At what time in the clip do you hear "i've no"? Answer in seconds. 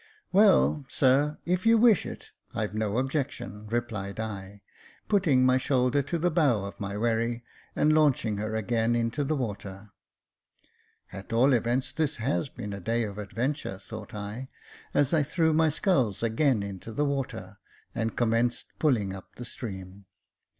2.55-2.97